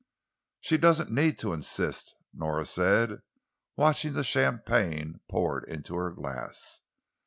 [0.61, 3.21] "She doesn't need to insist," Nora said,
[3.77, 6.81] watching the champagne poured into her glass.